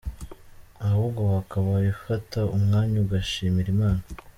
ahubwo 0.87 1.21
wakabaye 1.35 1.87
ufata 1.97 2.39
umwanya 2.55 2.95
ugashimira 3.03 3.69
imana. 3.77 4.03